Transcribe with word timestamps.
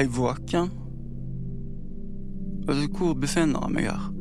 Jeg 0.00 0.16
våken? 0.16 0.70
Altså, 2.68 2.88
hvor 2.96 3.14
befinner 3.14 3.60
jeg 3.62 3.72
meg 3.72 3.82
her? 3.82 4.12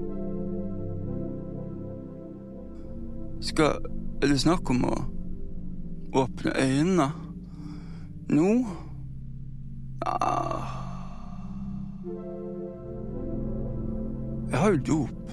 Skal 3.41 3.65
Er 4.21 4.27
det 4.27 4.39
snakk 4.41 4.69
om 4.69 4.83
å 4.83 4.95
åpne 6.19 6.51
øynene? 6.59 7.07
Nå? 8.35 8.49
Ah. 10.03 10.67
Jeg 14.51 14.59
har 14.59 14.75
jo 14.75 14.83
dop. 14.87 15.31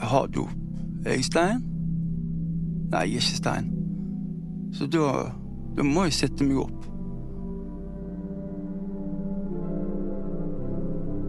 Jeg 0.00 0.06
har 0.16 0.26
dop. 0.26 0.58
Er 1.06 1.10
jeg 1.12 1.24
stein? 1.24 1.62
Nei, 2.90 3.06
jeg 3.06 3.22
er 3.22 3.22
ikke 3.22 3.42
stein. 3.44 3.70
Så 4.74 4.90
da, 4.90 5.06
da 5.76 5.86
må 5.86 6.08
jeg 6.08 6.18
sette 6.18 6.50
meg 6.50 6.64
opp. 6.66 6.79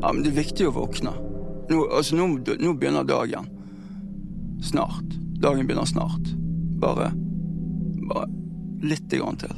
Ja, 0.01 0.13
men 0.13 0.23
det 0.23 0.31
er 0.31 0.39
viktig 0.41 0.65
å 0.65 0.73
våkne. 0.73 1.13
Nå, 1.69 1.83
altså, 1.93 2.15
nå, 2.17 2.25
nå 2.59 2.73
begynner 2.73 3.05
dagen. 3.05 3.45
Snart. 4.65 5.13
Dagen 5.41 5.67
begynner 5.67 5.85
snart. 5.85 6.33
Bare 6.81 7.11
Bare 8.09 8.25
lite 8.81 9.17
grann 9.17 9.37
til. 9.37 9.53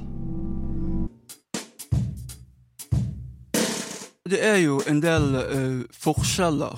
Det 4.29 4.39
er 4.43 4.57
jo 4.57 4.81
en 4.87 4.99
del 5.01 5.35
uh, 5.35 5.79
forskjeller 5.95 6.75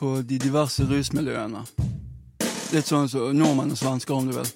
på 0.00 0.14
de 0.24 0.38
diverse 0.40 0.84
rusmiljøene. 0.88 1.62
Litt 2.72 2.88
sånn 2.88 3.08
som 3.12 3.36
nordmenn 3.36 3.74
og 3.74 3.80
svensker, 3.80 4.16
om 4.16 4.30
du 4.30 4.38
vil. 4.38 4.50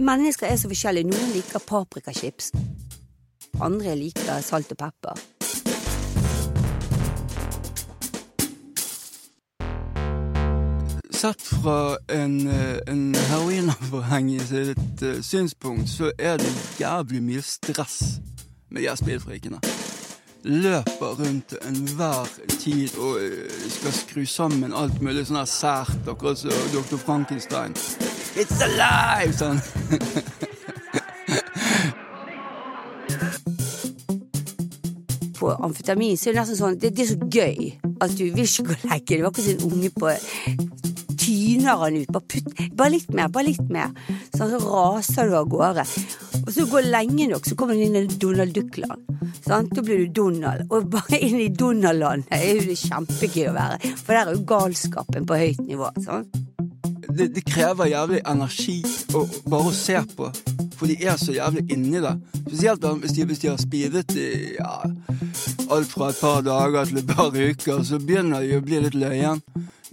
Mennesker 0.00 0.48
er 0.48 0.56
så 0.56 0.72
forskjellige. 0.72 1.12
Noen 1.12 1.36
liker 1.36 1.62
paprikachips. 1.68 2.52
Andre 3.62 3.94
liker 3.96 4.40
salt 4.42 4.72
og 4.72 4.78
pepper. 4.78 5.20
Sett 11.14 11.42
fra 11.42 11.96
en, 12.12 12.48
eh, 12.48 12.78
en 12.86 13.14
heroinavhengig 13.14 14.40
sitt 14.40 15.02
uh, 15.02 15.20
synspunkt, 15.22 15.88
så 15.88 16.10
er 16.18 16.36
det 16.36 16.50
jævlig 16.80 17.22
mye 17.22 17.42
stress 17.42 18.18
med 18.68 18.82
de 18.82 18.96
speedfrikene. 18.96 19.60
Løper 20.44 21.14
rundt 21.22 21.54
enhver 21.64 22.28
tid 22.58 22.98
og 22.98 23.22
uh, 23.22 23.70
skal 23.70 23.92
skru 23.92 24.24
sammen 24.26 24.74
alt 24.76 25.00
mulig 25.00 25.24
sånn 25.30 25.40
her 25.40 25.48
sært, 25.48 26.02
akkurat 26.10 26.42
som 26.42 26.52
Dr. 26.74 26.98
Frankenstein. 27.00 27.72
It's 28.36 28.60
alive! 28.60 29.32
Sånn. 29.38 29.62
amfetamin 35.64 36.18
så 36.20 36.30
er 36.30 36.36
det 36.36 36.42
nesten 36.42 36.60
sånn 36.60 36.78
Det, 36.80 36.92
det 36.94 37.04
er 37.04 37.10
så 37.12 37.28
gøy 37.28 37.72
at 38.04 38.14
du 38.18 38.24
vil 38.34 38.44
ikke 38.44 38.68
gå 38.70 38.78
legge 38.90 39.16
Det 39.16 39.22
var 39.24 39.32
akkurat 39.32 39.46
som 39.48 39.54
en 39.54 39.72
unge 39.72 39.90
på 39.94 40.12
tyner 41.24 41.80
han 41.80 41.96
ut. 41.96 42.10
Bare, 42.12 42.26
putt, 42.28 42.62
bare 42.76 42.92
litt 42.92 43.12
mer, 43.16 43.30
bare 43.32 43.46
litt 43.48 43.68
mer. 43.72 43.92
Sånn, 44.34 44.50
så 44.52 44.60
raser 44.60 45.30
du 45.30 45.36
av 45.38 45.48
gårde. 45.48 45.86
Og 46.42 46.50
så 46.52 46.66
går 46.68 46.90
lenge 46.90 47.30
nok, 47.30 47.48
så 47.48 47.56
kommer 47.56 47.78
du 47.78 47.84
inn 47.86 47.96
i 47.96 48.04
Donald 48.20 48.52
Duck-land. 48.56 49.08
Da 49.46 49.62
blir 49.78 50.04
du 50.04 50.12
Donald. 50.20 50.66
Og 50.68 50.90
bare 50.92 51.20
inn 51.24 51.40
i 51.40 51.48
Donald-landet 51.48 52.28
er 52.34 52.58
jo 52.58 52.66
det 52.68 52.80
kjempegøy 52.82 53.48
å 53.52 53.56
være. 53.56 53.94
For 54.02 54.12
der 54.12 54.24
er 54.26 54.36
jo 54.36 54.48
galskapen 54.52 55.30
på 55.30 55.40
høyt 55.40 55.64
nivå. 55.64 55.94
Sant? 56.04 56.44
det, 57.16 57.34
det, 57.34 57.44
krever 57.46 57.88
jævlig 57.90 58.20
energi 58.26 58.80
å 59.14 59.24
bare 59.50 59.70
å 59.70 59.74
se 59.74 60.00
på, 60.16 60.30
for 60.78 60.90
de 60.90 60.96
er 61.04 61.18
så 61.20 61.34
jævlig 61.34 61.64
inni 61.72 62.00
det. 62.02 62.14
Spesielt 62.40 62.86
hvis 63.02 63.14
de, 63.16 63.26
hvis 63.28 63.42
de 63.42 63.50
har 63.52 63.60
speedet 63.60 64.16
i 64.18 64.28
ja, 64.58 64.74
alt 65.70 65.92
fra 65.92 66.10
et 66.10 66.20
par 66.20 66.42
dager 66.46 66.90
til 66.90 67.00
et 67.02 67.12
par 67.14 67.30
uker, 67.34 67.84
så 67.84 68.00
begynner 68.02 68.44
de 68.44 68.58
å 68.58 68.64
bli 68.64 68.82
litt 68.84 68.98
løyen. 68.98 69.42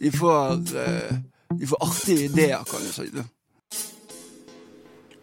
De 0.02 0.12
får, 0.14 0.62
uh, 0.74 1.14
de 1.54 1.70
får 1.70 1.86
artige 1.86 2.28
ideer, 2.30 2.66
kan 2.70 2.84
du 2.84 2.92
si. 2.94 3.08
det. 3.14 3.26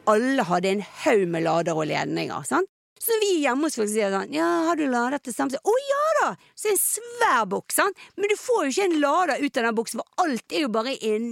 Alle 0.09 0.45
hadde 0.49 0.73
en 0.73 0.85
haug 1.05 1.29
med 1.29 1.45
lader 1.45 1.77
og 1.77 1.89
ledninger. 1.91 2.43
sant? 2.49 2.71
Så 2.99 3.15
vi 3.23 3.39
hjemme 3.41 3.69
hos 3.69 3.79
folk 3.79 3.89
sier 3.89 4.11
sånn 4.13 4.33
Ja, 4.35 4.47
har 4.69 4.77
du 4.77 4.85
lader 4.91 5.21
til 5.23 5.33
samme? 5.33 5.57
Å 5.57 5.75
ja 5.89 6.07
da! 6.19 6.31
Så 6.59 6.73
en 6.73 6.81
svær 6.81 7.47
boks, 7.49 7.79
sant? 7.79 8.03
Men 8.19 8.33
du 8.33 8.37
får 8.37 8.67
jo 8.67 8.73
ikke 8.75 8.89
en 8.89 8.99
lader 9.05 9.45
ut 9.45 9.61
av 9.61 9.69
den 9.69 9.79
boksen, 9.79 10.03
for 10.03 10.27
alt 10.27 10.57
er 10.57 10.65
jo 10.67 10.73
bare 10.75 10.97
en 11.13 11.31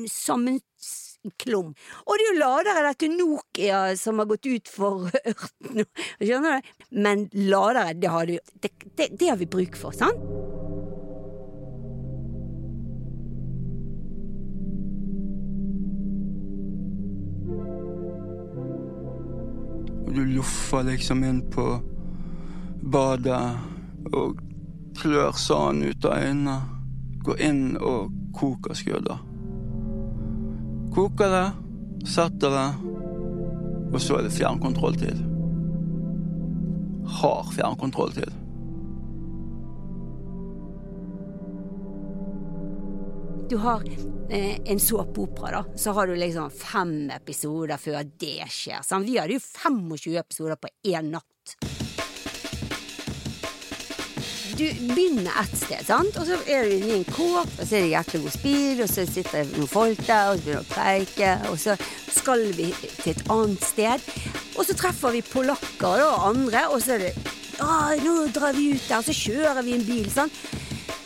sammenklum. 1.26 1.75
Og 2.06 2.16
det 2.16 2.25
er 2.25 2.32
jo 2.32 2.41
ladere 2.41 2.94
til 2.94 3.16
Nokia 3.16 3.97
som 3.97 4.19
har 4.19 4.26
gått 4.26 4.47
ut 4.47 4.69
for 4.69 5.10
ørten, 5.10 5.87
skjønner 6.20 6.60
du? 6.60 6.70
Men 6.91 7.28
ladere, 7.32 7.94
det 7.94 8.09
har, 8.09 8.26
du, 8.26 8.38
det, 8.60 8.70
det, 8.97 9.19
det 9.19 9.28
har 9.28 9.36
vi 9.36 9.47
bruk 9.47 9.76
for, 9.76 9.92
sant? 9.92 10.20
du 20.16 20.25
loffer 20.25 20.82
liksom 20.82 21.25
inn 21.28 21.42
på 21.53 21.65
badet 22.88 23.59
og 24.16 24.38
klør 24.97 25.36
sanden 25.36 25.91
ut 25.91 26.09
av 26.09 26.22
øynene. 26.25 26.56
Går 27.26 27.42
inn 27.44 27.62
og 27.76 28.15
koker 28.32 28.78
skudder. 28.78 29.25
Koker 30.96 31.28
det, 31.28 31.52
setter 32.08 32.50
det, 32.50 32.68
og 33.92 34.00
så 34.00 34.16
er 34.16 34.22
det 34.24 34.30
fjernkontrolltid. 34.32 35.18
Hard 37.18 37.50
fjernkontrolltid. 37.52 38.32
Du 43.50 43.58
har 43.60 43.84
eh, 44.30 44.56
en 44.64 44.80
såpeopera, 44.80 45.60
da. 45.60 45.78
Så 45.78 45.92
har 45.92 46.06
du 46.06 46.16
liksom 46.16 46.48
fem 46.50 47.10
episoder 47.10 47.76
før 47.76 48.00
det 48.16 48.48
skjer. 48.48 48.80
Sant? 48.80 49.04
Vi 49.04 49.20
hadde 49.20 49.36
jo 49.36 49.44
25 49.44 50.16
episoder 50.24 50.56
på 50.56 50.72
én 50.88 51.12
natt. 51.12 51.28
Du 54.56 54.64
begynner 54.94 55.32
ett 55.42 55.56
sted, 55.58 55.82
sant? 55.86 56.16
og 56.16 56.24
så 56.24 56.36
er 56.48 56.64
du 56.64 56.70
i 56.72 56.94
en 56.94 57.04
kåp, 57.04 57.50
og 57.58 57.60
så 57.60 57.76
er 57.76 57.82
det 57.84 57.90
jækla 57.90 58.20
god 58.22 58.32
speed, 58.32 58.78
og 58.80 58.88
så 58.88 59.04
sitter 59.04 59.42
det 59.42 59.58
noen 59.58 59.68
folk 59.68 60.00
der, 60.06 60.30
og 60.30 60.38
så 60.38 60.46
begynner 60.46 60.62
å 60.62 60.70
preike, 60.70 61.32
og 61.50 61.58
så 61.60 61.74
skal 62.16 62.44
vi 62.56 62.70
til 63.02 63.10
et 63.12 63.20
annet 63.34 63.66
sted. 63.68 64.06
Og 64.56 64.64
så 64.64 64.76
treffer 64.80 65.12
vi 65.12 65.20
polakker 65.28 66.06
og 66.06 66.24
andre, 66.30 66.64
og 66.72 66.80
så 66.80 66.96
er 66.96 67.04
det 67.04 67.12
nå 68.06 68.14
drar 68.32 68.56
vi 68.56 68.70
ut 68.72 68.88
der, 68.88 69.02
og 69.02 69.04
så 69.04 69.16
kjører 69.16 69.60
vi 69.66 69.76
en 69.76 69.84
bil, 69.84 70.08
sant. 70.12 70.40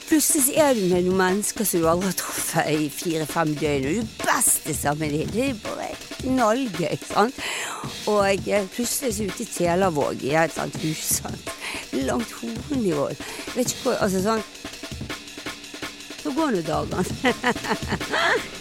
Plutselig 0.06 0.54
er 0.58 0.74
du 0.74 0.86
med 0.90 1.06
noen 1.06 1.20
mennesker 1.24 1.66
som 1.66 1.82
du 1.82 1.90
aldri 1.90 2.10
har 2.10 2.18
truffet 2.22 2.70
i 2.70 2.88
fire-fem 2.90 3.56
døgn, 3.58 3.90
og 3.90 3.98
du 3.98 4.00
er 4.04 4.14
best 4.22 4.70
sammen 4.78 5.10
med 5.18 5.34
dem. 5.34 5.58
Det 6.20 6.88
ikke 6.92 7.06
sant. 7.06 7.34
Og 8.10 8.48
plutselig 8.74 9.14
så 9.14 9.24
ute 9.24 9.42
i 9.42 9.46
Telavåg, 9.46 10.22
i 10.24 10.34
et 10.36 10.52
sånt 10.52 10.76
hus, 10.82 11.02
sant. 11.20 11.50
Langt 12.06 12.32
hornnivå. 12.40 13.08
Vet 13.56 13.72
ikke 13.72 13.82
hvor 13.84 13.96
Altså 14.04 14.20
sånn 14.24 14.42
Så 16.20 16.32
går 16.36 16.48
nå 16.54 16.60
dagene. 16.66 17.04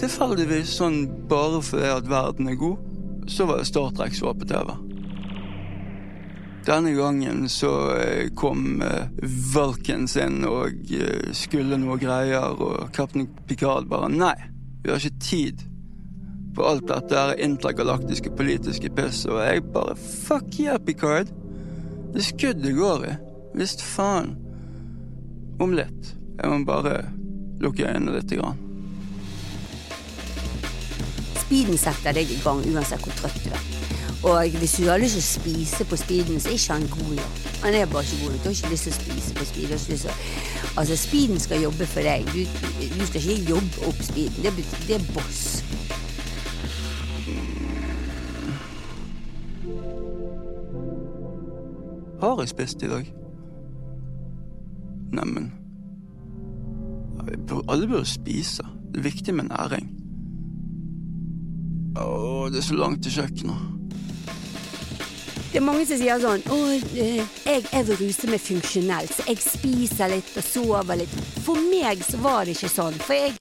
Tilfeldigvis 0.00 0.70
sånn 0.78 1.04
bare 1.30 1.60
fordi 1.62 1.90
at 1.90 2.08
verden 2.10 2.48
er 2.50 2.56
god, 2.58 2.76
så 3.30 3.46
var 3.48 3.62
Star 3.66 3.90
Trek 3.94 4.14
så 4.16 4.34
på 4.34 4.44
TV. 4.48 4.68
Denne 6.64 6.92
gangen 6.96 7.48
så 7.52 7.96
eh, 7.98 8.30
kom 8.36 8.82
Valken 9.54 10.08
sin 10.08 10.44
og 10.48 10.72
skulle 11.36 11.76
noe 11.80 11.98
greier, 12.00 12.56
og 12.56 12.90
kaptein 12.96 13.28
Picard 13.48 13.86
bare 13.90 14.08
Nei, 14.12 14.53
vi 14.84 14.90
har 14.90 15.00
ikke 15.00 15.20
tid 15.20 15.62
på 16.54 16.66
alt 16.68 16.84
dette 16.88 17.16
her 17.16 17.38
intergalaktiske 17.42 18.30
politiske 18.36 18.90
piss, 18.94 19.24
og 19.26 19.40
jeg 19.40 19.64
bare 19.74 19.96
Fuck 19.96 20.60
yeah, 20.60 20.78
Picard. 20.78 21.32
Det 22.12 22.20
er 22.20 22.26
skudd 22.28 22.60
det 22.62 22.74
går 22.76 23.06
i. 23.08 23.14
Visst 23.58 23.82
faen. 23.82 24.34
Om 25.62 25.72
litt. 25.74 26.12
Jeg 26.36 26.50
må 26.50 26.60
bare 26.68 26.98
lukke 27.64 27.88
øynene 27.88 28.18
litt. 28.18 28.36
Grann. 28.38 28.60
Speeden 31.40 31.80
setter 31.80 32.14
deg 32.14 32.30
i 32.30 32.38
gang 32.44 32.62
uansett 32.74 33.02
hvor 33.02 33.16
trøtt 33.18 33.40
du 33.46 33.50
er. 33.50 33.66
Og 34.24 34.54
hvis 34.60 34.78
du 34.78 34.86
har 34.88 35.00
lyst 35.00 35.18
til 35.18 35.24
å 35.24 35.30
spise 35.30 35.88
på 35.88 35.98
speeden, 36.00 36.40
så 36.40 36.52
er 36.52 36.60
ikke 36.60 36.76
han 36.78 36.86
god 36.92 37.12
nok. 37.18 37.42
Han 37.64 37.76
er 37.80 37.90
bare 37.90 38.04
ikke 38.06 38.22
god 38.22 38.36
nok. 38.36 38.44
Du 38.44 38.48
har 38.50 38.56
ikke 38.58 38.74
lyst 38.76 38.88
til 38.88 38.94
å 38.94 39.00
spise 39.00 39.34
på 39.40 39.48
speed. 39.48 39.74
Altså, 40.76 40.96
speeden 40.96 41.40
skal 41.40 41.62
jobbe 41.62 41.86
for 41.86 42.00
deg. 42.00 42.26
Du, 42.26 42.40
du 42.98 43.06
skal 43.06 43.20
ikke 43.20 43.50
jobbe 43.50 43.86
opp 43.88 44.00
speeden. 44.02 44.42
Det, 44.42 44.52
det 44.88 44.96
er 44.96 45.12
boss. 45.14 45.64
Har 52.20 52.40
jeg 52.40 52.48
spist 52.48 52.82
i 52.82 52.88
dag? 52.88 53.14
Neimen 55.12 55.52
Alle 57.68 57.88
bør 57.88 58.02
spise. 58.02 58.62
Det 58.92 58.98
er 58.98 59.02
viktig 59.02 59.34
med 59.34 59.44
næring. 59.44 59.90
Å, 61.98 62.48
det 62.50 62.58
er 62.58 62.66
så 62.66 62.74
langt 62.74 63.02
til 63.02 63.12
kjøkkenet. 63.12 63.73
Det 65.54 65.60
er 65.60 65.66
mange 65.68 65.84
som 65.86 65.98
sier 66.00 66.18
sånn 66.18 66.40
Å, 66.50 66.56
eh, 66.98 67.20
jeg, 67.46 67.60
jeg 67.62 67.86
vil 67.86 68.00
ruse 68.00 68.26
meg 68.26 68.40
funksjonelt, 68.42 69.12
så 69.14 69.26
jeg 69.28 69.38
spiser 69.38 70.10
litt 70.10 70.32
og 70.34 70.42
sover 70.42 70.98
litt. 70.98 71.12
For 71.44 71.60
meg 71.70 72.02
så 72.02 72.18
var 72.24 72.42
det 72.42 72.56
ikke 72.56 72.72
sånn, 72.72 72.96
for 72.98 73.14
jeg 73.14 73.36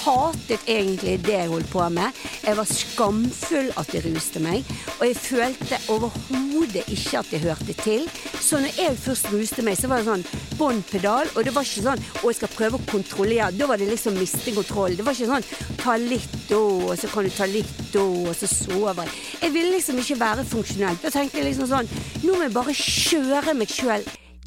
hatet 0.00 0.64
egentlig 0.64 1.18
det 1.26 1.34
jeg 1.34 1.50
holdt 1.50 1.68
på 1.68 1.84
med. 1.92 2.16
Jeg 2.46 2.56
var 2.56 2.70
skamfull 2.70 3.68
at 3.76 3.92
jeg 3.92 4.06
ruste 4.06 4.40
meg, 4.40 4.64
og 4.96 5.04
jeg 5.04 5.18
følte 5.20 5.80
overhodet 5.92 6.86
ikke 6.88 7.20
at 7.20 7.34
jeg 7.34 7.44
hørte 7.44 7.76
til. 7.82 8.08
Så 8.40 8.62
når 8.62 8.80
jeg 8.80 8.96
først 9.04 9.28
ruste 9.34 9.64
meg, 9.66 9.76
så 9.76 9.90
var 9.90 10.00
det 10.00 10.08
sånn 10.08 10.24
bånn 10.56 10.80
pedal, 10.88 11.28
og 11.34 11.44
det 11.44 11.52
var 11.56 11.68
ikke 11.68 11.84
sånn 11.90 12.00
å, 12.22 12.30
jeg 12.30 12.40
skal 12.40 12.54
prøve 12.54 12.80
å 12.80 12.88
kontrollere. 12.88 13.52
Da 13.56 13.68
var 13.68 13.80
det 13.80 13.90
liksom 13.90 14.16
miste 14.16 14.56
kontroll. 14.56 14.96
Det 14.96 15.04
var 15.04 15.16
ikke 15.16 15.28
sånn 15.34 15.76
ta 15.80 15.96
litt 16.00 16.40
da, 16.48 16.60
og 16.60 16.96
så 17.00 17.12
kan 17.12 17.28
du 17.28 17.32
ta 17.34 17.48
litt 17.48 17.84
da, 17.92 18.04
og 18.04 18.32
så 18.36 18.48
sover 18.48 19.04
jeg. 19.04 19.16
Jeg 19.44 19.56
ville 19.56 19.76
liksom 19.76 20.00
ikke 20.00 20.18
være 20.20 20.48
funksjonell. 20.48 20.98
Da 21.04 21.12
tenkte 21.12 21.40
jeg 21.40 21.49
liksom 21.50 21.70
sånn 21.70 21.90
Nå 22.24 22.34
må 22.34 22.46
jeg 22.46 22.56
bare 22.56 22.74
kjøre 22.76 23.54
meg 23.58 23.72
sjøl 23.74 24.06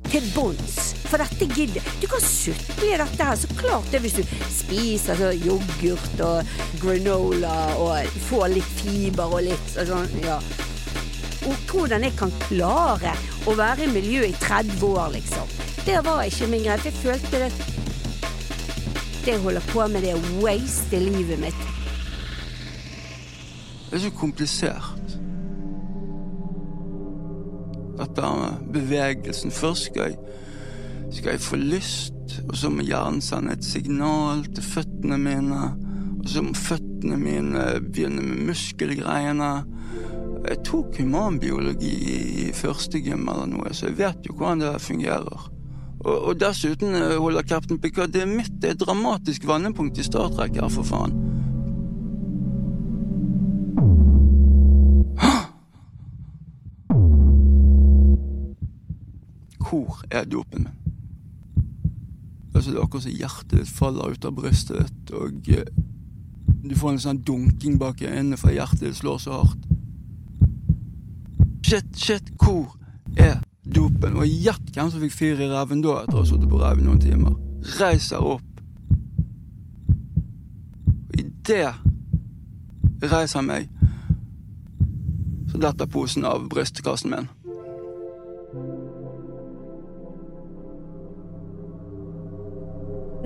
til 0.09 0.25
bunns. 0.35 0.93
For 1.07 1.21
dette 1.21 1.47
gidder 1.53 1.85
Du 2.01 2.07
kan 2.11 2.23
sutte 2.23 2.87
i 2.87 2.97
dette 2.99 3.27
her, 3.27 3.37
så 3.39 3.49
klart 3.59 3.89
det 3.93 4.01
hvis 4.03 4.17
du 4.19 4.23
spiser 4.51 5.19
så 5.19 5.31
yoghurt 5.35 6.23
og 6.25 6.53
granola 6.81 7.55
og 7.81 8.19
får 8.29 8.47
litt 8.55 8.71
fiber 8.81 9.37
og 9.37 9.45
litt 9.47 9.75
sånn, 9.75 10.09
ja. 10.23 10.39
Og 11.43 11.59
hvordan 11.67 12.05
jeg 12.07 12.15
kan 12.15 12.31
klare 12.45 13.13
å 13.49 13.55
være 13.59 13.85
i 13.85 13.91
miljøet 13.91 14.31
i 14.31 14.41
30 14.45 14.85
år, 14.87 15.09
liksom. 15.17 15.49
Det 15.83 15.97
var 16.05 16.23
ikke 16.23 16.47
min 16.47 16.63
greie. 16.63 16.79
Jeg 16.85 16.95
følte 17.01 17.41
det 17.43 17.51
Det 19.23 19.33
jeg 19.35 19.39
holder 19.43 19.63
på 19.71 19.87
med, 19.87 20.03
det 20.03 20.11
er 20.15 20.23
waste 20.43 20.97
i 20.97 21.03
livet 21.03 21.39
mitt. 21.39 21.67
Det 23.89 23.99
er 23.99 24.03
så 24.03 24.11
komplisert. 24.19 25.22
Dette 27.97 28.21
med 28.21 28.65
bevegelsen. 28.73 29.51
Først 29.53 29.89
skal 29.89 30.13
jeg, 30.13 30.17
skal 31.11 31.35
jeg 31.35 31.43
få 31.45 31.59
lyst, 31.61 32.39
og 32.47 32.55
så 32.57 32.71
må 32.73 32.85
hjernen 32.87 33.21
sende 33.21 33.53
et 33.53 33.65
signal 33.65 34.45
til 34.49 34.65
føttene 34.65 35.19
mine. 35.21 35.61
Og 36.19 36.29
så 36.29 36.43
må 36.45 36.55
føttene 36.57 37.19
mine 37.19 37.65
begynne 37.85 38.23
med 38.25 38.47
muskelgreiene. 38.49 39.51
Jeg 40.43 40.59
tok 40.67 40.97
humanbiologi 40.99 41.93
i 42.47 42.51
første 42.55 42.99
gym 42.99 43.27
eller 43.31 43.47
noe, 43.47 43.71
så 43.71 43.87
jeg 43.89 43.99
vet 44.01 44.27
jo 44.27 44.35
hvordan 44.35 44.63
det 44.65 44.73
fungerer. 44.83 45.49
Og, 46.03 46.17
og 46.17 46.33
dessuten 46.39 46.97
holder 46.97 47.45
Captain 47.47 47.79
Picard 47.79 48.11
Det 48.11 48.25
er 48.25 48.27
mitt 48.27 48.51
det 48.59 48.69
er 48.69 48.75
et 48.75 48.81
dramatisk 48.81 49.45
vendepunkt 49.47 50.01
i 50.01 50.03
Star 50.03 50.33
Trek 50.33 50.57
her, 50.59 50.67
for 50.71 50.83
faen. 50.87 51.15
Hvor 59.73 60.03
er 60.11 60.25
dopen 60.25 60.63
min? 60.63 60.73
Altså, 62.55 62.71
det 62.71 62.77
er 62.77 62.83
akkurat 62.83 63.03
som 63.03 63.11
hjertet 63.17 63.53
ditt 63.57 63.69
faller 63.73 64.11
ut 64.13 64.25
av 64.25 64.35
brystet 64.37 64.83
ditt, 64.83 65.13
og 65.17 65.49
eh, 65.49 65.71
du 66.61 66.75
får 66.77 66.91
en 66.91 67.01
sånn 67.01 67.21
dunking 67.25 67.79
bak 67.81 68.03
øynene 68.05 68.37
fordi 68.37 68.59
hjertet 68.59 68.83
ditt 68.85 68.99
slår 68.99 69.17
så 69.23 69.39
hardt. 69.39 69.65
Shit, 71.65 71.89
shit, 71.97 72.29
hvor 72.37 72.75
er 73.17 73.41
dopen? 73.65 74.13
Og 74.13 74.29
gjett 74.29 74.69
hvem 74.75 74.93
som 74.93 75.01
fikk 75.01 75.17
fyr 75.17 75.41
i 75.41 75.49
reven 75.49 75.81
da, 75.81 76.03
etter 76.03 76.19
å 76.19 76.21
ha 76.21 76.29
sittet 76.29 76.53
på 76.53 76.61
ræven 76.61 76.85
noen 76.91 77.01
timer. 77.01 77.33
Reiser 77.79 78.21
opp. 78.21 78.63
Og 81.09 81.17
idet 81.17 81.73
reiser 83.09 83.49
meg, 83.49 83.73
så 85.49 85.65
detter 85.65 85.89
posen 85.97 86.29
av 86.29 86.45
brystkassen 86.53 87.17
min. 87.17 87.33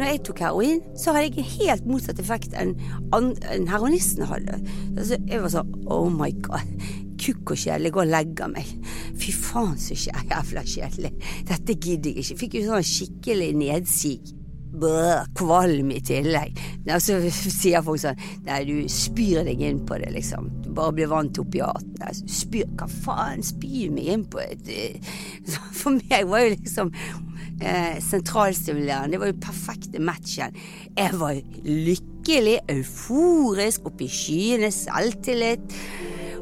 Når 0.07 0.13
jeg 0.13 0.21
tok 0.23 0.39
heroin, 0.39 0.77
så 0.95 1.11
hadde 1.11 1.35
jeg 1.35 1.49
helt 1.57 1.87
motsatt 1.89 2.19
effekt 2.23 2.53
enn 2.55 2.69
en 3.11 3.65
heroinisten 3.67 4.23
hadde. 4.29 4.55
Altså, 4.93 5.17
jeg 5.27 5.41
var 5.43 5.51
sånn 5.51 5.73
oh 5.91 6.07
my 6.07 6.29
god, 6.45 6.69
kukk 7.19 7.51
og 7.51 7.59
kjedelig, 7.59 7.91
gå 7.91 8.05
og 8.05 8.13
legge 8.13 8.47
meg. 8.53 8.71
Fy 9.19 9.35
faen 9.35 9.75
så 9.75 9.97
jævla 9.99 10.63
kjedelig. 10.63 11.11
Dette 11.51 11.75
gidder 11.75 12.15
jeg 12.15 12.23
ikke. 12.23 12.39
Fikk 12.39 12.55
jo 12.55 12.63
sånn 12.69 12.87
skikkelig 12.87 13.51
nedsig. 13.59 14.31
Bøh, 14.79 15.27
kvalm 15.35 15.91
i 15.91 15.99
tillegg. 16.07 16.55
Og 16.87 17.03
så 17.03 17.19
sier 17.59 17.83
folk 17.83 17.99
sånn 17.99 18.25
Nei, 18.47 18.63
du 18.63 18.87
spyr 18.87 19.43
deg 19.43 19.59
inn 19.59 19.83
på 19.91 19.99
det, 19.99 20.13
liksom. 20.15 20.47
Du 20.63 20.71
bare 20.77 20.95
blir 20.95 21.11
vant 21.11 21.43
opiatene. 21.43 22.15
Spyr 22.31 22.71
Hva 22.79 22.87
faen? 22.87 23.43
Spyr 23.43 23.91
meg 23.91 24.13
inn 24.15 24.23
på 24.31 24.39
et 24.39 24.71
For 25.81 25.99
meg 25.99 26.31
var 26.31 26.47
jo 26.47 26.55
liksom 26.55 26.95
eh, 27.61 28.01
sentralstimulerende. 28.03 29.11
Det 29.11 29.19
var 29.19 29.31
jo 29.31 29.39
perfekte 29.41 30.01
matchen. 30.03 30.57
Jeg 30.97 31.19
var 31.19 31.39
lykkelig, 31.65 32.59
euforisk, 32.69 33.87
oppe 33.89 34.07
i 34.07 34.11
skyene, 34.11 34.71
selvtillit. 34.73 35.79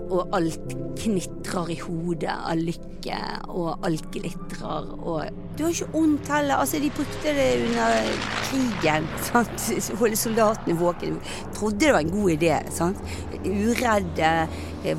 Og 0.05 0.35
alt 0.37 0.75
knitrer 1.01 1.71
i 1.73 1.79
hodet 1.81 2.29
av 2.29 2.59
lykke, 2.61 3.15
og 3.49 3.87
alt 3.87 4.05
glitrer, 4.13 4.91
og 5.01 5.41
Du 5.57 5.63
har 5.63 5.71
ikke 5.71 5.87
vondt 5.93 6.27
heller. 6.29 6.59
Altså, 6.59 6.79
de 6.83 6.89
brukte 6.91 7.31
det 7.33 7.47
under 7.63 8.09
krigen. 8.43 9.07
sant? 9.23 9.67
Holde 10.01 10.19
soldatene 10.19 10.75
våkne. 10.77 11.15
Trodde 11.55 11.79
det 11.79 11.93
var 11.95 12.03
en 12.03 12.11
god 12.11 12.31
idé. 12.35 12.57
sant? 12.69 12.97
Uredde, 13.45 14.47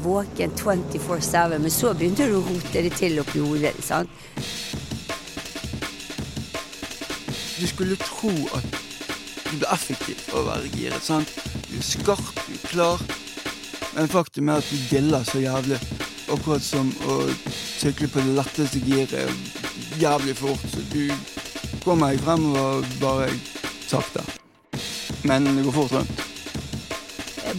våken 0.03 0.51
24-7. 0.57 1.59
Men 1.59 1.71
så 1.71 1.93
begynte 1.95 2.27
du 2.27 2.39
å 2.39 2.47
rote 2.49 2.83
det 2.89 2.95
til 2.97 3.21
oppi 3.21 3.45
hodet. 3.45 3.77
sant? 3.85 4.09
Du 7.57 7.67
skulle 7.67 7.97
tro 7.97 8.31
at 8.57 8.65
du 9.47 9.55
ble 9.57 9.69
effektiv 9.73 10.21
av 10.33 10.43
å 10.43 10.47
være 10.51 10.71
giret. 10.75 11.05
sant? 11.05 11.31
Du 11.71 11.79
er 11.79 11.87
skarp, 11.87 12.41
du 12.47 12.53
er 12.53 12.67
klar. 12.69 13.05
Men 13.95 14.11
faktum 14.13 14.51
er 14.53 14.61
at 14.61 14.69
du 14.69 14.77
diller 14.91 15.25
så 15.25 15.41
jævlig. 15.41 15.79
Akkurat 16.29 16.63
som 16.63 16.91
å 17.09 17.23
sykle 17.79 18.11
på 18.13 18.21
det 18.27 18.35
letteste 18.37 18.83
giret 18.85 19.97
jævlig 20.03 20.37
fort. 20.37 20.69
Så 20.69 20.85
du 20.93 21.09
kommer 21.85 22.13
deg 22.13 22.25
fremover 22.27 22.85
bare 23.01 23.31
sakte. 23.89 24.25
Men 25.25 25.49
det 25.57 25.65
går 25.65 25.79
fort 25.81 25.97
rundt. 25.97 26.25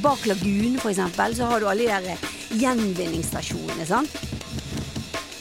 Bak 0.03 0.25
lagunen, 0.29 0.77
for 0.77 0.91
eksempel, 0.91 1.33
så 1.35 1.49
har 1.49 1.59
du 1.63 1.71
alle 1.71 1.87
de 1.87 2.11
der 2.11 2.59
gjenvinningsstasjonene, 2.61 3.87
sant? 3.89 4.13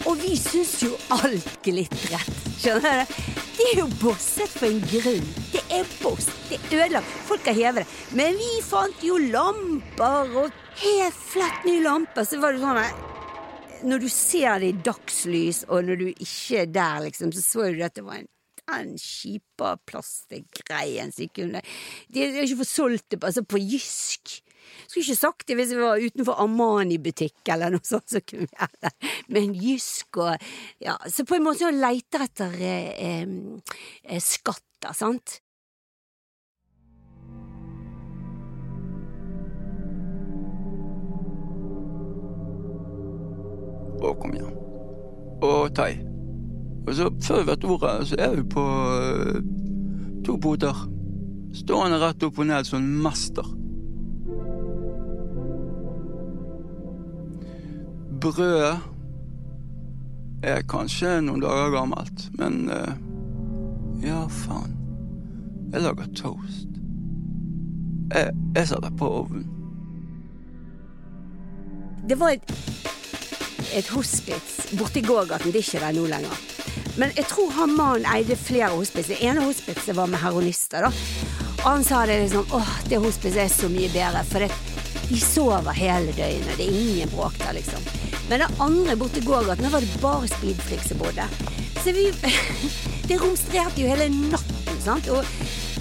Og 0.06 0.16
vi 0.22 0.36
syns 0.40 0.78
jo 0.86 0.96
alt 1.12 1.58
glitret. 1.66 2.30
Skjønner 2.62 3.02
du? 3.02 3.35
Det 3.56 3.66
er 3.72 3.78
jo 3.80 3.86
bosset 4.02 4.52
for 4.52 4.68
en 4.68 4.82
grunn. 4.84 5.28
Det 5.48 5.62
er 5.72 5.88
boss. 6.02 6.26
Det 6.50 6.58
er 6.58 6.74
ødelagt. 6.76 7.12
Folk 7.24 7.46
har 7.48 7.56
hevet 7.56 7.86
det. 7.86 8.16
Men 8.18 8.36
vi 8.36 8.50
fant 8.60 9.04
jo 9.04 9.16
lamper 9.22 10.34
og 10.42 10.58
helt 10.82 11.16
flatt 11.32 11.64
nye 11.64 11.80
lamper. 11.86 12.28
Så 12.28 12.36
var 12.42 12.52
det 12.52 12.60
sånn 12.60 13.88
Når 13.88 14.04
du 14.04 14.08
ser 14.12 14.60
det 14.60 14.68
i 14.68 14.78
dagslys, 14.84 15.64
og 15.68 15.88
når 15.88 16.02
du 16.02 16.06
ikke 16.10 16.66
er 16.66 16.72
der, 16.72 17.00
liksom, 17.08 17.32
så 17.32 17.44
så 17.44 17.70
du 17.72 17.80
at 17.84 17.96
det 17.96 18.04
var 18.04 18.20
en 18.20 18.28
den 18.66 18.96
kjipe 18.98 19.68
plastgreien 19.86 21.12
som 21.14 21.28
kunne 21.30 21.60
De 22.10 22.24
har 22.24 22.42
ikke 22.42 22.64
fått 22.64 22.72
solgt 22.72 23.10
det 23.14 23.20
altså 23.22 23.44
på 23.46 23.60
Jysk. 23.62 24.40
Skulle 24.86 25.04
ikke 25.04 25.18
sagt 25.18 25.46
det 25.48 25.56
hvis 25.58 25.74
vi 25.74 25.80
var 25.82 26.02
utenfor 26.02 26.42
Armani-butikk 26.44 27.52
eller 27.54 27.74
noe 27.74 27.86
sånt. 27.86 28.08
Så 28.10 28.22
kunne 28.24 28.48
vi 28.50 28.60
hatt 28.60 28.76
det. 28.84 28.92
Men 29.32 29.56
Jysk 29.56 30.22
og 30.22 30.36
Ja, 30.82 30.96
så 31.10 31.26
på 31.26 31.38
en 31.38 31.46
måte 31.46 31.64
så 31.64 31.72
leter 31.74 32.26
etter 32.26 32.54
eh, 32.60 33.26
eh, 34.06 34.22
skatter, 34.22 34.94
sant? 34.96 35.40
Å, 43.96 44.12
kom 44.20 44.34
igjen. 44.36 44.52
Og 45.46 45.72
thai. 45.76 45.96
Og 46.86 46.94
så, 46.94 47.08
før 47.26 47.40
vi 47.40 47.50
vet 47.50 47.64
ordet, 47.66 47.94
så 48.10 48.18
er 48.22 48.34
vi 48.36 48.44
på 48.46 48.62
uh, 48.62 49.38
to 50.26 50.36
poter. 50.42 50.84
Stående 51.56 51.98
rett 52.02 52.26
opp 52.26 52.38
og 52.38 52.46
ned 52.50 52.68
som 52.68 52.82
en 52.82 53.00
mester. 53.02 53.46
Brødet 58.20 58.78
er 60.42 60.62
kanskje 60.70 61.20
noen 61.24 61.42
dager 61.42 61.70
gammelt, 61.74 62.26
men 62.38 62.64
uh, 62.70 62.94
ja, 64.02 64.24
faen. 64.44 64.72
Jeg 65.72 65.82
lager 65.84 66.08
toast. 66.16 66.80
Jeg, 68.14 68.32
jeg 68.56 68.68
setter 68.70 68.90
på 68.98 69.10
ovnen. 69.20 69.46
Det 72.06 72.18
var 72.20 72.36
et, 72.36 72.52
et 73.74 73.88
hospits 73.90 74.70
borti 74.78 75.02
gågaten. 75.02 75.50
Det 75.50 75.60
er 75.60 75.66
ikke 75.66 75.82
der 75.82 75.96
nå 75.96 76.06
lenger. 76.10 76.44
Men 76.96 77.10
jeg 77.18 77.26
tror 77.28 77.50
han 77.58 77.74
mannen 77.76 78.06
eide 78.08 78.36
flere 78.38 78.70
hospits. 78.72 79.10
Det 79.10 79.18
ene 79.20 79.44
hospitset 79.44 79.96
var 79.96 80.06
med 80.06 80.22
heroinister. 80.22 80.86
da. 80.86 81.35
Og 81.66 81.72
han 81.72 81.84
sa 81.84 82.04
det 82.06 82.20
liksom 82.22 82.52
åh, 82.54 82.68
det 82.86 82.98
hospitset 83.02 83.42
er 83.42 83.48
så 83.50 83.66
mye 83.66 83.90
bedre, 83.90 84.20
for 84.30 84.44
det, 84.44 84.52
De 85.06 85.18
sover 85.18 85.74
hele 85.74 86.12
døgnet. 86.14 86.56
Det 86.58 86.64
er 86.66 86.76
ingen 86.78 87.10
bråk 87.10 87.34
der, 87.38 87.56
liksom. 87.58 87.82
Men 88.30 88.42
det 88.42 88.48
andre 88.62 88.94
borte 88.98 89.18
i 89.18 89.26
gågaten, 89.26 89.70
var 89.70 89.82
det 89.82 89.98
bare 90.02 90.30
speedflix 90.30 90.88
som 90.88 90.98
bodde. 91.02 91.26
Så 91.82 91.94
vi 91.94 92.08
Det 93.08 93.18
romstrerte 93.22 93.82
jo 93.82 93.90
hele 93.90 94.06
natten, 94.14 94.78
sant. 94.82 95.10
Og 95.10 95.26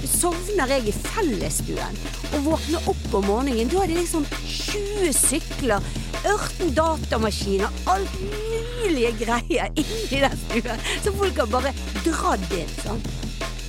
sovner 0.10 0.74
jeg 0.74 0.90
i 0.90 0.94
fellesstuen 0.94 2.02
og 2.36 2.46
våkner 2.46 2.90
opp 2.90 3.18
om 3.18 3.26
morgenen, 3.30 3.70
da 3.70 3.84
er 3.84 3.94
det 3.94 4.02
liksom 4.02 4.26
20 4.46 5.14
sykler, 5.18 5.86
18 6.26 6.74
datamaskiner, 6.78 7.82
alt 7.94 8.18
mulige 8.22 9.14
greier 9.22 9.70
inni 9.82 10.22
den 10.26 10.42
stuen. 10.48 10.90
Så 11.06 11.14
folk 11.14 11.42
har 11.42 11.54
bare 11.54 11.74
dratt 12.06 12.58
inn. 12.58 12.76
sant? 12.82 13.25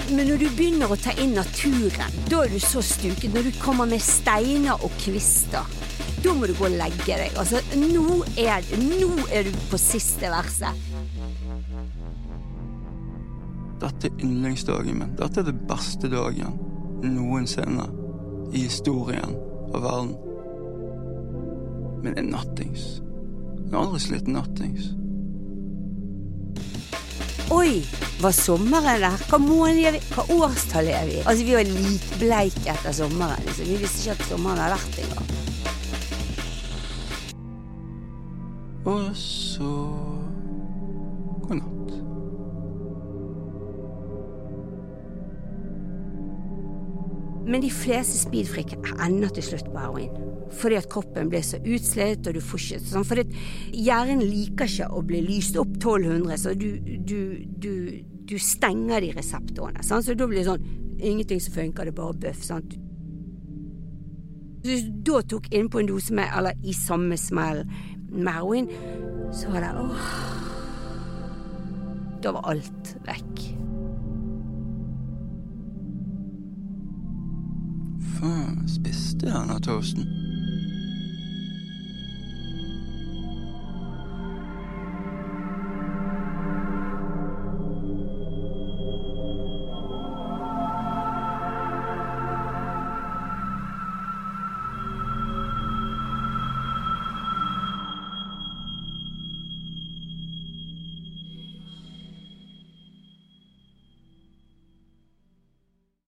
Men 0.07 0.29
når 0.31 0.39
du 0.39 0.47
begynner 0.55 0.93
å 0.93 0.97
ta 1.01 1.11
inn 1.19 1.33
naturen, 1.35 2.13
da 2.31 2.45
er 2.45 2.53
du 2.53 2.61
så 2.63 2.83
stuket. 2.85 3.33
Når 3.35 3.49
du 3.49 3.57
kommer 3.59 3.89
med 3.91 4.03
steiner 4.05 4.79
og 4.87 4.93
kvister, 5.03 5.67
da 6.23 6.35
må 6.35 6.47
du 6.47 6.55
gå 6.55 6.69
og 6.69 6.77
legge 6.79 7.17
deg. 7.19 7.35
Altså, 7.41 7.59
nå 7.75 8.21
er, 8.39 8.63
nå 8.79 9.11
er 9.35 9.49
du 9.49 9.59
på 9.71 9.81
siste 9.81 10.31
verset. 10.31 10.85
Dette 13.83 14.09
er 14.09 14.23
yndlingsdagen 14.23 15.03
min. 15.03 15.17
Dette 15.19 15.43
er 15.43 15.49
det 15.51 15.59
beste 15.69 16.11
dagen 16.13 16.55
noensinne 17.03 17.89
i 18.55 18.63
historien 18.69 19.35
av 19.75 19.83
verden. 19.85 20.15
Men 22.05 22.15
det 22.15 22.23
er 22.23 22.31
nattings. 22.31 22.87
Jeg 23.67 23.75
har 23.75 23.83
aldri 23.83 24.05
slitt 24.07 24.31
nattings. 24.31 24.93
Oi, 27.57 27.81
hva 28.21 28.29
sommeren 28.37 29.01
der? 29.01 29.23
Hva 29.31 29.39
måned 29.41 29.87
er? 29.89 29.97
Hva 30.13 30.27
årstall 30.35 30.91
er 30.93 31.07
vi? 31.09 31.23
Altså, 31.23 31.45
vi 31.47 31.55
var 31.57 31.71
likbleike 31.71 32.69
etter 32.75 32.93
sommeren. 32.99 33.47
Liksom. 33.47 33.71
Vi 33.71 33.79
visste 33.81 34.03
ikke 34.03 34.17
at 34.19 34.27
sommeren 34.29 34.61
hadde 34.61 34.77
vært 34.77 34.99
engang. 35.07 35.29
Og 38.93 39.09
så 39.17 39.73
God 41.47 41.57
natt. 41.63 41.76
Men 47.47 47.63
de 47.63 47.71
fleste 47.71 48.19
speedfreak 48.19 48.75
ender 49.05 49.31
til 49.35 49.45
slutt 49.47 49.69
på 49.71 49.79
heroin. 49.79 50.15
Fordi 50.57 50.79
at 50.79 50.89
kroppen 50.91 51.31
blir 51.31 51.45
så 51.47 51.61
utslitt, 51.63 52.27
og 52.27 52.35
du 52.35 52.43
får 52.43 52.63
ikke 52.63 52.81
sånn 52.91 53.07
For 53.07 53.23
hjernen 53.75 54.23
liker 54.23 54.71
ikke 54.71 54.89
å 54.95 55.03
bli 55.07 55.23
lyst 55.27 55.59
opp 55.59 55.77
1200, 55.79 56.39
så 56.43 56.55
du, 56.59 56.69
du, 56.83 57.19
du, 57.59 57.73
du 58.27 58.37
stenger 58.43 59.03
de 59.05 59.13
reseptorene. 59.17 59.85
Sånn? 59.87 60.05
Så 60.07 60.19
da 60.19 60.29
blir 60.31 60.43
det 60.43 60.51
sånn 60.51 60.67
Ingenting 60.97 61.43
som 61.45 61.53
funker, 61.53 61.85
det 61.85 61.93
er 61.93 61.97
bare 61.99 62.17
bøff. 62.23 62.39
Sant? 62.47 62.73
Hvis 64.65 64.87
du 64.89 64.95
da 65.11 65.21
tok 65.29 65.51
innpå 65.55 65.83
en 65.83 65.91
dose 65.91 66.15
med, 66.17 66.31
eller 66.35 66.57
i 66.65 66.73
samme 66.75 67.19
smell 67.21 67.67
med 68.09 68.33
heroin, 68.33 68.71
så 69.37 69.53
var 69.53 69.67
det 69.67 69.75
åh 69.83 70.09
Da 72.25 72.33
var 72.33 72.49
alt 72.55 72.97
vekk. 73.07 73.56
Faen, 78.17 78.69
spiste 78.69 79.31
han 79.31 79.51
av 79.51 79.61
toasten? 79.61 80.26